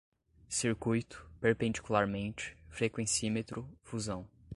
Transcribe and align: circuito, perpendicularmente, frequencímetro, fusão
circuito, 0.49 1.29
perpendicularmente, 1.39 2.57
frequencímetro, 2.71 3.69
fusão 3.83 4.27